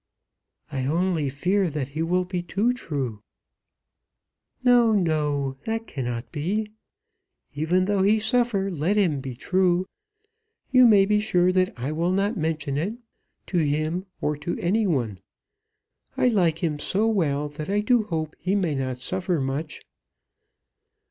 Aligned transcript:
"I 0.71 0.87
only 0.87 1.29
fear 1.29 1.69
that 1.69 1.89
he 1.89 2.01
will 2.01 2.25
be 2.25 2.41
too 2.41 2.73
true." 2.73 3.21
"No, 4.63 4.93
no; 4.93 5.57
that 5.67 5.85
cannot 5.85 6.31
be. 6.31 6.71
Even 7.53 7.85
though 7.85 8.01
he 8.01 8.19
suffer 8.19 8.71
let 8.71 8.97
him 8.97 9.19
be 9.21 9.35
true. 9.35 9.85
You 10.71 10.87
may 10.87 11.05
be 11.05 11.19
sure 11.19 11.51
I 11.77 11.91
will 11.91 12.11
not 12.11 12.35
mention 12.35 12.79
it, 12.79 12.95
to 13.45 13.59
him, 13.59 14.07
or 14.21 14.35
to 14.37 14.57
any 14.57 14.87
one. 14.87 15.19
I 16.17 16.29
like 16.29 16.63
him 16.63 16.79
so 16.79 17.07
well 17.07 17.47
that 17.49 17.69
I 17.69 17.81
do 17.81 18.01
hope 18.01 18.35
he 18.39 18.55
may 18.55 18.73
not 18.73 19.01
suffer 19.01 19.39
much." 19.39 19.81